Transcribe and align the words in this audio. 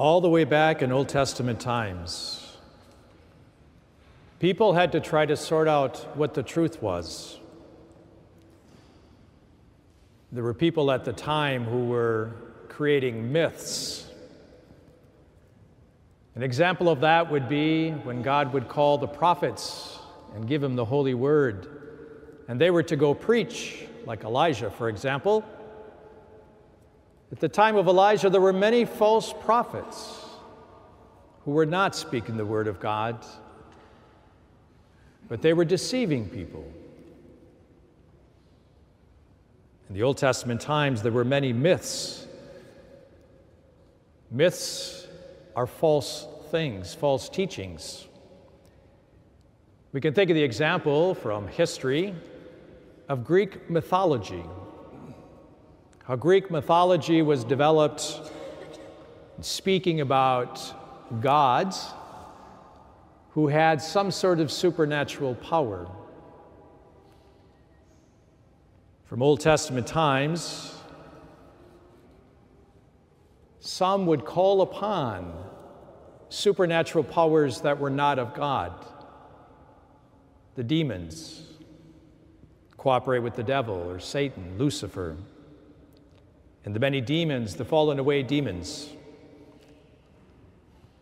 All 0.00 0.22
the 0.22 0.30
way 0.30 0.44
back 0.44 0.80
in 0.80 0.92
Old 0.92 1.10
Testament 1.10 1.60
times, 1.60 2.56
people 4.38 4.72
had 4.72 4.92
to 4.92 5.00
try 5.00 5.26
to 5.26 5.36
sort 5.36 5.68
out 5.68 6.16
what 6.16 6.32
the 6.32 6.42
truth 6.42 6.80
was. 6.80 7.38
There 10.32 10.42
were 10.42 10.54
people 10.54 10.90
at 10.90 11.04
the 11.04 11.12
time 11.12 11.64
who 11.64 11.84
were 11.84 12.30
creating 12.70 13.30
myths. 13.30 14.08
An 16.34 16.42
example 16.42 16.88
of 16.88 17.00
that 17.00 17.30
would 17.30 17.46
be 17.46 17.90
when 17.90 18.22
God 18.22 18.54
would 18.54 18.68
call 18.68 18.96
the 18.96 19.06
prophets 19.06 19.98
and 20.34 20.48
give 20.48 20.62
them 20.62 20.76
the 20.76 20.86
holy 20.86 21.12
word, 21.12 21.68
and 22.48 22.58
they 22.58 22.70
were 22.70 22.84
to 22.84 22.96
go 22.96 23.12
preach, 23.12 23.84
like 24.06 24.24
Elijah, 24.24 24.70
for 24.70 24.88
example. 24.88 25.44
At 27.32 27.38
the 27.38 27.48
time 27.48 27.76
of 27.76 27.86
Elijah, 27.86 28.28
there 28.28 28.40
were 28.40 28.52
many 28.52 28.84
false 28.84 29.32
prophets 29.32 30.24
who 31.44 31.52
were 31.52 31.66
not 31.66 31.94
speaking 31.94 32.36
the 32.36 32.44
word 32.44 32.66
of 32.66 32.80
God, 32.80 33.24
but 35.28 35.40
they 35.40 35.52
were 35.52 35.64
deceiving 35.64 36.28
people. 36.28 36.64
In 39.88 39.94
the 39.94 40.02
Old 40.02 40.18
Testament 40.18 40.60
times, 40.60 41.02
there 41.02 41.12
were 41.12 41.24
many 41.24 41.52
myths. 41.52 42.26
Myths 44.30 45.06
are 45.56 45.66
false 45.66 46.26
things, 46.50 46.94
false 46.94 47.28
teachings. 47.28 48.06
We 49.92 50.00
can 50.00 50.14
think 50.14 50.30
of 50.30 50.36
the 50.36 50.42
example 50.42 51.14
from 51.14 51.48
history 51.48 52.14
of 53.08 53.24
Greek 53.24 53.68
mythology. 53.68 54.44
How 56.10 56.16
Greek 56.16 56.50
mythology 56.50 57.22
was 57.22 57.44
developed 57.44 58.20
speaking 59.42 60.00
about 60.00 60.60
gods 61.20 61.86
who 63.34 63.46
had 63.46 63.80
some 63.80 64.10
sort 64.10 64.40
of 64.40 64.50
supernatural 64.50 65.36
power. 65.36 65.88
From 69.04 69.22
Old 69.22 69.38
Testament 69.38 69.86
times, 69.86 70.74
some 73.60 74.04
would 74.06 74.24
call 74.24 74.62
upon 74.62 75.32
supernatural 76.28 77.04
powers 77.04 77.60
that 77.60 77.78
were 77.78 77.88
not 77.88 78.18
of 78.18 78.34
God. 78.34 78.72
The 80.56 80.64
demons 80.64 81.44
cooperate 82.76 83.20
with 83.20 83.36
the 83.36 83.44
devil 83.44 83.76
or 83.76 84.00
Satan, 84.00 84.58
Lucifer, 84.58 85.16
and 86.64 86.74
the 86.74 86.80
many 86.80 87.00
demons, 87.00 87.56
the 87.56 87.64
fallen 87.64 87.98
away 87.98 88.22
demons. 88.22 88.88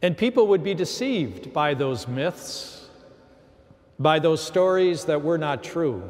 And 0.00 0.16
people 0.16 0.46
would 0.48 0.62
be 0.62 0.74
deceived 0.74 1.52
by 1.52 1.74
those 1.74 2.06
myths, 2.06 2.88
by 3.98 4.20
those 4.20 4.42
stories 4.42 5.04
that 5.06 5.22
were 5.22 5.38
not 5.38 5.64
true. 5.64 6.08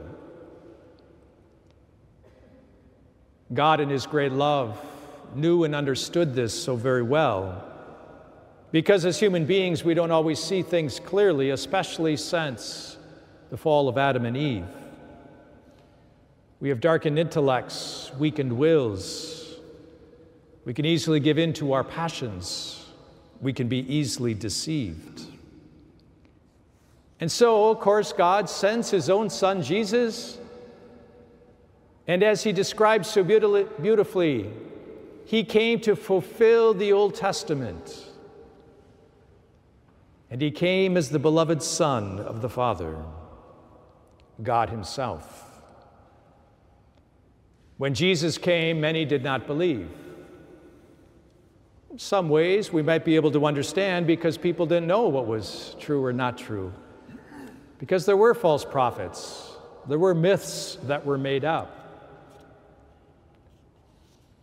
God, 3.55 3.81
in 3.81 3.89
His 3.89 4.07
great 4.07 4.33
love, 4.33 4.79
knew 5.35 5.65
and 5.65 5.75
understood 5.75 6.35
this 6.35 6.53
so 6.53 6.77
very 6.77 7.03
well. 7.03 7.65
Because 8.71 9.07
as 9.07 9.19
human 9.19 9.47
beings, 9.47 9.83
we 9.83 9.95
don't 9.95 10.11
always 10.11 10.39
see 10.39 10.61
things 10.63 11.01
clearly, 11.01 11.51
especially 11.51 12.19
since 12.19 12.99
the 13.49 13.57
fall 13.57 13.89
of 13.89 13.97
Adam 13.97 14.27
and 14.27 14.37
Eve. 14.37 14.67
We 16.61 16.69
have 16.69 16.81
darkened 16.81 17.19
intellects, 17.19 18.11
weakened 18.19 18.53
wills. 18.53 19.38
We 20.69 20.75
can 20.75 20.85
easily 20.85 21.19
give 21.19 21.39
in 21.39 21.53
to 21.55 21.73
our 21.73 21.83
passions. 21.83 22.87
We 23.41 23.53
can 23.53 23.67
be 23.67 23.79
easily 23.93 24.35
deceived. 24.35 25.23
And 27.19 27.33
so, 27.33 27.71
of 27.71 27.81
course, 27.81 28.13
God 28.13 28.49
sends 28.49 28.91
His 28.91 29.11
own 29.11 29.31
Son, 29.31 29.63
Jesus 29.65 30.39
and 32.09 32.23
as 32.23 32.43
he 32.43 32.53
describes 32.53 33.07
so 33.07 33.23
beautifully, 33.23 34.51
he 35.27 35.45
came 35.45 35.79
to 35.81 35.95
fulfill 35.95 36.73
the 36.73 36.91
Old 36.91 37.15
Testament. 37.15 38.07
And 40.31 40.41
he 40.41 40.51
came 40.51 40.97
as 40.97 41.11
the 41.11 41.19
beloved 41.19 41.63
Son 41.63 42.19
of 42.19 42.41
the 42.41 42.49
Father, 42.49 42.97
God 44.43 44.71
Himself. 44.71 45.45
When 47.77 47.93
Jesus 47.93 48.39
came, 48.39 48.81
many 48.81 49.05
did 49.05 49.23
not 49.23 49.47
believe. 49.47 49.91
Some 51.99 52.29
ways, 52.29 52.73
we 52.73 52.81
might 52.81 53.05
be 53.05 53.17
able 53.17 53.33
to 53.33 53.45
understand 53.45 54.07
because 54.07 54.39
people 54.39 54.67
didn't 54.67 54.87
know 54.87 55.09
what 55.09 55.27
was 55.27 55.75
true 55.81 56.05
or 56.05 56.13
not 56.13 56.39
true. 56.39 56.73
Because 57.81 58.07
there 58.07 58.17
were 58.17 58.35
false 58.35 58.65
prophets, 58.65 59.51
there 59.89 59.99
were 59.99 60.15
myths 60.15 60.79
that 60.85 61.05
were 61.05 61.19
made 61.19 61.45
up. 61.45 61.75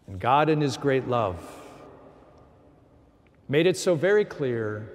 And 0.07 0.19
God, 0.19 0.49
in 0.49 0.59
His 0.59 0.75
great 0.75 1.07
love, 1.07 1.39
made 3.47 3.67
it 3.67 3.77
so 3.77 3.95
very 3.95 4.25
clear 4.25 4.91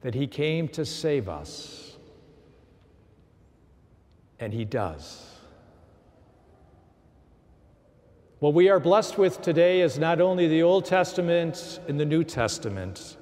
that 0.00 0.16
He 0.16 0.26
came 0.26 0.66
to 0.70 0.84
save 0.84 1.28
us. 1.28 1.96
And 4.40 4.52
He 4.52 4.64
does. 4.64 5.31
What 8.42 8.54
we 8.54 8.70
are 8.70 8.80
blessed 8.80 9.18
with 9.18 9.40
today 9.40 9.82
is 9.82 10.00
not 10.00 10.20
only 10.20 10.48
the 10.48 10.64
Old 10.64 10.84
Testament 10.84 11.78
and 11.86 12.00
the 12.00 12.04
New 12.04 12.24
Testament, 12.24 13.16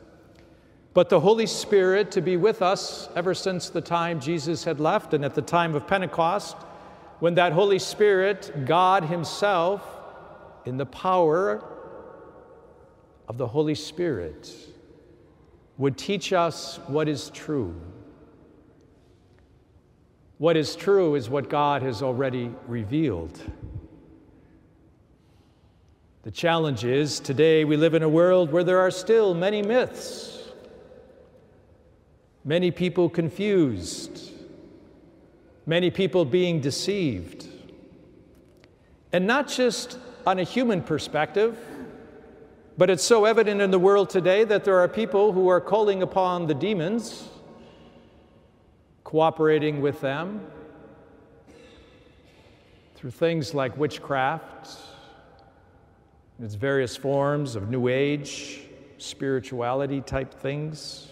but 0.95 1.11
the 1.11 1.21
Holy 1.21 1.45
Spirit 1.45 2.11
to 2.13 2.23
be 2.23 2.39
with 2.39 2.63
us 2.63 3.07
ever 3.15 3.35
since 3.35 3.69
the 3.69 3.83
time 3.83 4.19
Jesus 4.19 4.65
had 4.65 4.81
left 4.81 5.13
and 5.13 5.23
at 5.23 5.35
the 5.35 5.43
time 5.43 5.75
of 5.75 5.87
Pentecost 5.87 6.57
when 7.19 7.35
that 7.35 7.53
Holy 7.53 7.79
Spirit, 7.79 8.65
God 8.65 9.05
Himself, 9.05 9.87
in 10.65 10.79
the 10.79 10.87
power 10.87 11.63
of 13.29 13.37
the 13.37 13.49
Holy 13.49 13.75
Spirit, 13.75 14.51
would 15.77 15.99
teach 15.99 16.33
us 16.33 16.79
what 16.87 17.11
is 17.11 17.29
true. 17.29 17.79
What 20.39 20.57
is 20.57 20.75
true 20.75 21.15
is 21.15 21.29
what 21.29 21.51
God 21.51 21.83
has 21.83 22.01
already 22.01 22.55
revealed. 22.67 23.39
The 26.31 26.37
challenge 26.37 26.85
is 26.85 27.19
today 27.19 27.65
we 27.65 27.77
live 27.77 27.95
in 27.95 28.05
a 28.05 28.09
world 28.09 28.53
where 28.53 28.63
there 28.63 28.79
are 28.79 28.93
still 28.93 29.35
many 29.35 29.63
myths, 29.63 30.39
many 32.45 32.71
people 32.71 33.09
confused 33.09 34.31
many 35.67 35.91
people 35.91 36.25
being 36.25 36.61
deceived. 36.61 37.49
And 39.13 39.27
not 39.27 39.49
just 39.49 39.99
on 40.25 40.39
a 40.39 40.45
human 40.45 40.83
perspective, 40.83 41.59
but 42.79 42.91
it's 42.91 43.03
so 43.03 43.25
evident 43.25 43.61
in 43.61 43.73
the 43.73 43.79
world 43.81 44.09
today 44.09 44.45
that 44.45 44.65
there 44.65 44.79
are 44.79 44.87
people 44.87 45.33
who 45.33 45.49
are 45.49 45.61
calling 45.61 46.01
upon 46.01 46.47
the 46.47 46.55
demons, 46.55 47.29
cooperating 49.03 49.81
with 49.81 50.01
them 50.01 50.47
through 52.95 53.11
things 53.11 53.53
like 53.53 53.77
witchcraft, 53.77 54.79
its 56.43 56.55
various 56.55 56.97
forms 56.97 57.55
of 57.55 57.71
New 57.71 57.89
Age, 57.89 58.61
spirituality 58.99 60.01
type 60.01 60.33
things. 60.33 61.09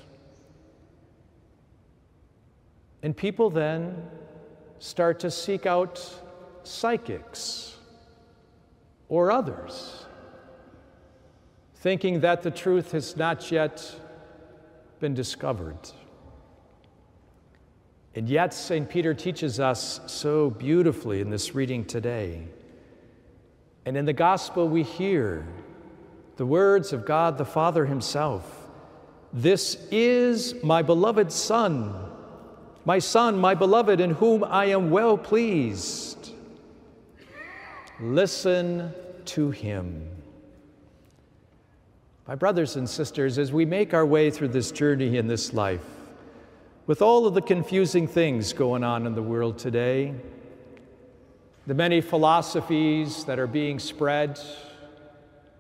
And 3.02 3.16
people 3.16 3.50
then 3.50 4.08
start 4.78 5.20
to 5.20 5.30
seek 5.30 5.66
out 5.66 6.02
psychics 6.62 7.76
or 9.08 9.30
others, 9.30 10.06
thinking 11.76 12.20
that 12.20 12.42
the 12.42 12.50
truth 12.50 12.92
has 12.92 13.16
not 13.16 13.50
yet 13.50 13.94
been 15.00 15.14
discovered. 15.14 15.78
And 18.14 18.28
yet, 18.28 18.52
St. 18.52 18.88
Peter 18.88 19.14
teaches 19.14 19.60
us 19.60 20.00
so 20.06 20.50
beautifully 20.50 21.20
in 21.20 21.30
this 21.30 21.54
reading 21.54 21.84
today. 21.84 22.48
And 23.88 23.96
in 23.96 24.04
the 24.04 24.12
gospel, 24.12 24.68
we 24.68 24.82
hear 24.82 25.46
the 26.36 26.44
words 26.44 26.92
of 26.92 27.06
God 27.06 27.38
the 27.38 27.46
Father 27.46 27.86
Himself 27.86 28.68
This 29.32 29.78
is 29.90 30.62
my 30.62 30.82
beloved 30.82 31.32
Son 31.32 31.94
my 32.84 32.98
Son, 32.98 33.38
my 33.38 33.54
beloved, 33.54 33.98
in 33.98 34.10
whom 34.10 34.44
I 34.44 34.66
am 34.66 34.90
well 34.90 35.16
pleased. 35.16 36.32
Listen 37.98 38.92
to 39.24 39.50
him. 39.50 40.06
My 42.26 42.34
brothers 42.34 42.76
and 42.76 42.88
sisters, 42.88 43.38
as 43.38 43.54
we 43.54 43.64
make 43.64 43.94
our 43.94 44.04
way 44.04 44.30
through 44.30 44.48
this 44.48 44.70
journey 44.70 45.16
in 45.16 45.28
this 45.28 45.54
life, 45.54 45.84
with 46.86 47.00
all 47.00 47.26
of 47.26 47.32
the 47.32 47.40
confusing 47.40 48.06
things 48.06 48.52
going 48.52 48.84
on 48.84 49.06
in 49.06 49.14
the 49.14 49.22
world 49.22 49.58
today, 49.58 50.14
the 51.68 51.74
many 51.74 52.00
philosophies 52.00 53.24
that 53.24 53.38
are 53.38 53.46
being 53.46 53.78
spread, 53.78 54.40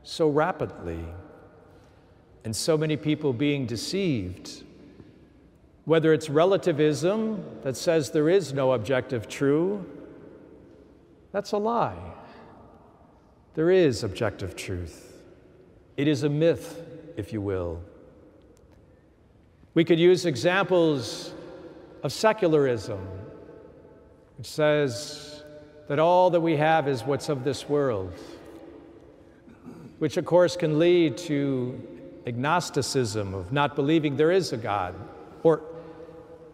so 0.02 0.26
rapidly, 0.26 1.04
and 2.44 2.56
so 2.56 2.78
many 2.78 2.96
people 2.96 3.34
being 3.34 3.66
deceived. 3.66 4.64
Whether 5.84 6.14
it's 6.14 6.30
relativism 6.30 7.44
that 7.62 7.76
says 7.76 8.10
there 8.10 8.30
is 8.30 8.54
no 8.54 8.72
objective 8.72 9.28
true, 9.28 9.84
that's 11.30 11.52
a 11.52 11.58
lie. 11.58 12.14
There 13.52 13.70
is 13.70 14.02
objective 14.02 14.56
truth. 14.56 15.14
It 15.98 16.08
is 16.08 16.22
a 16.22 16.30
myth, 16.30 16.80
if 17.18 17.34
you 17.34 17.42
will. 17.42 17.82
We 19.74 19.84
could 19.84 20.00
use 20.00 20.24
examples 20.24 21.34
of 22.02 22.14
secularism, 22.14 23.06
which 24.38 24.46
says 24.46 25.27
that 25.88 25.98
all 25.98 26.30
that 26.30 26.40
we 26.40 26.56
have 26.56 26.86
is 26.86 27.02
what's 27.02 27.28
of 27.28 27.44
this 27.44 27.68
world, 27.68 28.12
which 29.98 30.16
of 30.16 30.24
course 30.24 30.56
can 30.56 30.78
lead 30.78 31.16
to 31.16 31.80
agnosticism 32.26 33.34
of 33.34 33.52
not 33.52 33.74
believing 33.74 34.16
there 34.16 34.30
is 34.30 34.52
a 34.52 34.56
God, 34.56 34.94
or 35.42 35.62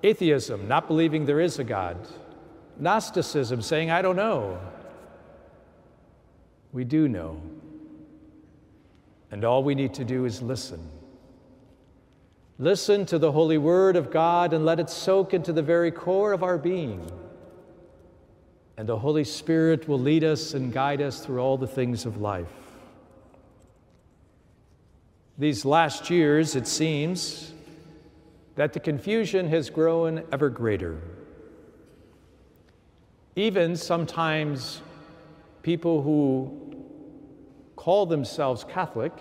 atheism, 0.02 0.66
not 0.68 0.86
believing 0.86 1.26
there 1.26 1.40
is 1.40 1.58
a 1.58 1.64
God, 1.64 1.96
Gnosticism, 2.78 3.62
saying, 3.62 3.90
I 3.90 4.02
don't 4.02 4.16
know. 4.16 4.58
We 6.72 6.84
do 6.84 7.08
know. 7.08 7.40
And 9.30 9.44
all 9.44 9.62
we 9.62 9.74
need 9.74 9.94
to 9.94 10.04
do 10.04 10.24
is 10.24 10.42
listen. 10.42 10.80
Listen 12.58 13.06
to 13.06 13.18
the 13.18 13.32
holy 13.32 13.58
word 13.58 13.96
of 13.96 14.10
God 14.10 14.52
and 14.52 14.64
let 14.64 14.80
it 14.80 14.90
soak 14.90 15.34
into 15.34 15.52
the 15.52 15.62
very 15.62 15.90
core 15.90 16.32
of 16.32 16.42
our 16.42 16.58
being. 16.58 17.08
And 18.76 18.88
the 18.88 18.98
Holy 18.98 19.24
Spirit 19.24 19.88
will 19.88 19.98
lead 19.98 20.24
us 20.24 20.54
and 20.54 20.72
guide 20.72 21.00
us 21.00 21.24
through 21.24 21.40
all 21.40 21.56
the 21.56 21.66
things 21.66 22.06
of 22.06 22.20
life. 22.20 22.48
These 25.38 25.64
last 25.64 26.10
years, 26.10 26.56
it 26.56 26.66
seems 26.66 27.52
that 28.56 28.72
the 28.72 28.80
confusion 28.80 29.48
has 29.48 29.70
grown 29.70 30.22
ever 30.32 30.48
greater. 30.48 31.00
Even 33.36 33.76
sometimes 33.76 34.80
people 35.62 36.02
who 36.02 36.76
call 37.74 38.06
themselves 38.06 38.64
Catholic, 38.64 39.12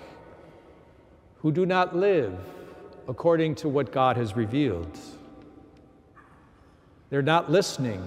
who 1.38 1.52
do 1.52 1.66
not 1.66 1.96
live 1.96 2.38
according 3.08 3.56
to 3.56 3.70
what 3.70 3.92
God 3.92 4.18
has 4.18 4.36
revealed. 4.36 5.00
They're 7.10 7.22
not 7.22 7.52
listening 7.52 8.02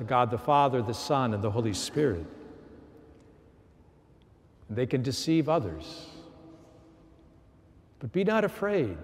to 0.00 0.04
God 0.04 0.30
the 0.30 0.38
Father, 0.38 0.80
the 0.80 0.94
Son, 0.94 1.34
and 1.34 1.44
the 1.44 1.50
Holy 1.50 1.74
Spirit. 1.74 2.24
They 4.70 4.86
can 4.86 5.02
deceive 5.02 5.46
others. 5.46 6.06
But 7.98 8.10
be 8.10 8.24
not 8.24 8.42
afraid. 8.42 8.96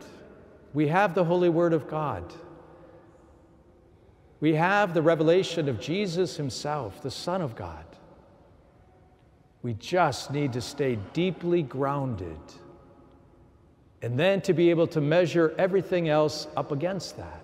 We 0.73 0.89
have 0.89 1.15
the 1.15 1.23
Holy 1.23 1.51
Word 1.51 1.75
of 1.75 1.87
God. 1.87 2.33
We 4.41 4.55
have 4.55 4.95
the 4.95 5.03
revelation 5.03 5.69
of 5.69 5.79
Jesus 5.81 6.39
Himself, 6.39 7.03
the 7.03 7.11
Son 7.11 7.43
of 7.43 7.55
God. 7.55 7.85
We 9.63 9.75
just 9.75 10.31
need 10.31 10.55
to 10.55 10.63
stay 10.63 10.99
deeply 11.13 11.63
grounded 11.63 12.41
and 14.01 14.19
then 14.19 14.41
to 14.43 14.55
be 14.55 14.71
able 14.71 14.87
to 14.87 15.03
measure 15.03 15.55
everything 15.59 16.09
else 16.09 16.47
up 16.57 16.73
against 16.73 17.19
that. 17.19 17.43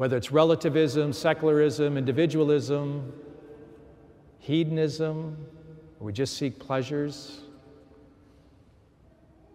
Whether 0.00 0.16
it's 0.16 0.32
relativism, 0.32 1.12
secularism, 1.12 1.98
individualism, 1.98 3.12
hedonism, 4.38 5.36
or 6.00 6.06
we 6.06 6.14
just 6.14 6.38
seek 6.38 6.58
pleasures. 6.58 7.40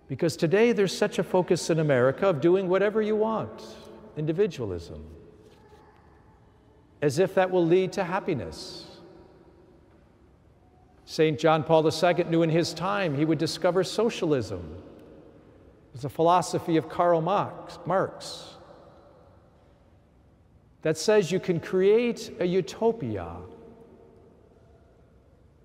Because 0.08 0.38
today 0.38 0.72
there's 0.72 0.96
such 0.96 1.18
a 1.18 1.24
focus 1.24 1.72
in 1.72 1.80
America 1.80 2.30
of 2.30 2.42
doing 2.42 2.70
whatever 2.70 3.02
you 3.02 3.16
want, 3.16 3.64
individualism, 4.18 5.04
as 7.02 7.18
if 7.18 7.34
that 7.34 7.50
will 7.50 7.66
lead 7.66 7.92
to 7.94 8.04
happiness. 8.04 8.86
St. 11.06 11.40
John 11.40 11.64
Paul 11.64 11.92
II 11.92 12.24
knew 12.26 12.44
in 12.44 12.52
his 12.52 12.72
time 12.72 13.16
he 13.16 13.26
would 13.26 13.40
discover 13.40 13.84
socialism. 13.84 14.76
It 14.78 15.94
was 15.94 16.06
a 16.06 16.10
philosophy 16.10 16.78
of 16.78 16.88
Karl 16.88 17.20
Marx 17.20 18.55
that 20.86 21.00
says 21.00 21.32
you 21.32 21.40
can 21.40 21.60
create 21.60 22.32
a 22.40 22.46
utopia 22.46 23.38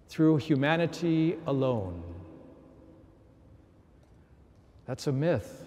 through 0.09 0.39
humanity 0.39 1.37
alone. 1.47 2.03
That's 4.87 5.09
a 5.09 5.13
myth. 5.13 5.67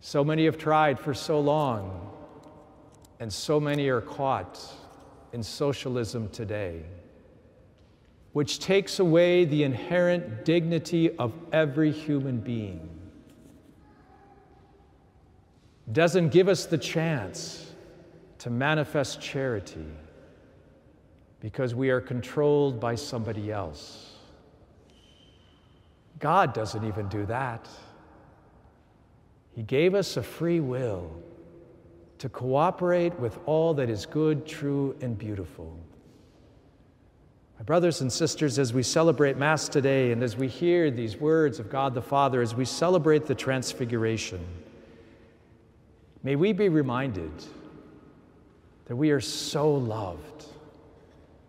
So 0.00 0.24
many 0.24 0.46
have 0.46 0.58
tried 0.58 0.98
for 0.98 1.14
so 1.14 1.38
long, 1.38 2.10
and 3.20 3.32
so 3.32 3.60
many 3.60 3.86
are 3.86 4.00
caught 4.00 4.58
in 5.32 5.44
socialism 5.44 6.28
today 6.30 6.82
which 8.32 8.58
takes 8.58 8.98
away 8.98 9.44
the 9.44 9.62
inherent 9.62 10.44
dignity 10.44 11.14
of 11.18 11.32
every 11.52 11.92
human 11.92 12.40
being. 12.40 13.01
Doesn't 15.92 16.30
give 16.30 16.48
us 16.48 16.66
the 16.66 16.78
chance 16.78 17.72
to 18.38 18.50
manifest 18.50 19.20
charity 19.20 19.86
because 21.40 21.74
we 21.74 21.90
are 21.90 22.00
controlled 22.00 22.80
by 22.80 22.94
somebody 22.94 23.52
else. 23.52 24.12
God 26.18 26.54
doesn't 26.54 26.84
even 26.84 27.08
do 27.08 27.26
that. 27.26 27.68
He 29.54 29.62
gave 29.62 29.94
us 29.94 30.16
a 30.16 30.22
free 30.22 30.60
will 30.60 31.10
to 32.18 32.28
cooperate 32.28 33.18
with 33.18 33.38
all 33.44 33.74
that 33.74 33.90
is 33.90 34.06
good, 34.06 34.46
true, 34.46 34.96
and 35.00 35.18
beautiful. 35.18 35.76
My 37.58 37.64
brothers 37.64 38.00
and 38.00 38.12
sisters, 38.12 38.58
as 38.58 38.72
we 38.72 38.84
celebrate 38.84 39.36
Mass 39.36 39.68
today 39.68 40.12
and 40.12 40.22
as 40.22 40.36
we 40.36 40.48
hear 40.48 40.90
these 40.90 41.16
words 41.16 41.58
of 41.58 41.68
God 41.68 41.94
the 41.94 42.02
Father, 42.02 42.40
as 42.40 42.54
we 42.54 42.64
celebrate 42.64 43.26
the 43.26 43.34
Transfiguration, 43.34 44.44
may 46.22 46.36
we 46.36 46.52
be 46.52 46.68
reminded 46.68 47.32
that 48.86 48.96
we 48.96 49.10
are 49.10 49.20
so 49.20 49.72
loved 49.72 50.46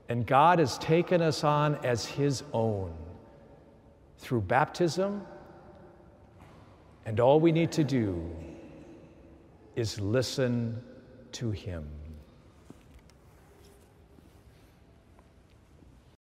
and 0.10 0.25
God 0.25 0.60
has 0.60 0.78
taken 0.78 1.22
us 1.22 1.44
on 1.44 1.75
as 1.84 2.06
His 2.06 2.44
own 2.53 2.94
through 4.18 4.42
baptism, 4.42 5.25
and 7.06 7.20
all 7.20 7.39
we 7.39 7.51
need 7.51 7.72
to 7.74 7.84
do 7.84 8.30
is 9.75 10.00
listen 10.00 10.82
to 11.34 11.51
Him. 11.51 11.89